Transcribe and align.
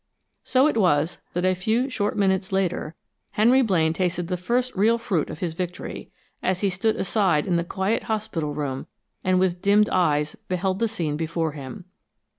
So 0.43 0.65
it 0.65 0.77
was 0.77 1.19
that 1.33 1.45
a 1.45 1.53
few 1.53 1.87
short 1.87 2.17
minutes 2.17 2.51
later, 2.51 2.95
Henry 3.33 3.61
Blaine 3.61 3.93
tasted 3.93 4.29
the 4.29 4.35
first 4.35 4.73
real 4.75 4.97
fruit 4.97 5.29
of 5.29 5.41
his 5.41 5.53
victory, 5.53 6.09
as 6.41 6.61
he 6.61 6.71
stood 6.71 6.95
aside 6.95 7.45
in 7.45 7.55
the 7.55 7.63
quiet 7.63 8.05
hospital 8.05 8.51
room, 8.55 8.87
and 9.23 9.39
with 9.39 9.61
dimmed 9.61 9.89
eyes 9.89 10.35
beheld 10.47 10.79
the 10.79 10.87
scene 10.87 11.17
before 11.17 11.51
him. 11.51 11.85